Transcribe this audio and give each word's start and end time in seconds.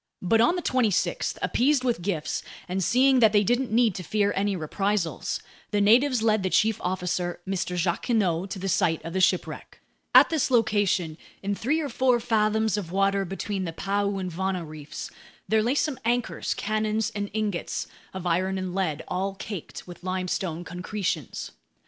But 0.23 0.41
on 0.41 0.55
the 0.55 0.63
26th, 0.63 1.37
appeased 1.43 1.83
with 1.83 2.01
gifts 2.01 2.41
and 2.67 2.83
seeing 2.83 3.19
that 3.19 3.33
they 3.33 3.43
didn't 3.43 3.69
need 3.71 3.93
to 3.93 4.01
fear 4.03 4.33
any 4.35 4.55
reprisals, 4.55 5.39
the 5.69 5.79
natives 5.79 6.23
led 6.23 6.41
the 6.41 6.49
chief 6.49 6.81
officer, 6.81 7.39
Mr. 7.47 7.77
Jacquinot, 7.77 8.49
to 8.49 8.57
the 8.57 8.67
site 8.67 9.05
of 9.05 9.13
the 9.13 9.21
shipwreck. 9.21 9.79
At 10.15 10.31
this 10.31 10.49
location, 10.49 11.19
in 11.43 11.53
three 11.53 11.79
or 11.79 11.87
four 11.87 12.19
fathoms 12.19 12.77
of 12.77 12.91
water 12.91 13.25
between 13.25 13.65
the 13.65 13.73
Paeu 13.73 14.17
and 14.19 14.31
Vana 14.31 14.65
reefs, 14.65 15.11
there 15.47 15.61
lay 15.61 15.75
some 15.75 15.99
anchors, 16.03 16.55
cannons, 16.55 17.11
and 17.11 17.29
ingots 17.31 17.85
of 18.11 18.25
iron 18.25 18.57
and 18.57 18.73
lead, 18.73 19.03
all 19.07 19.35
caked 19.35 19.85
with 19.85 20.03
limestone 20.03 20.63
concretions. 20.63 21.51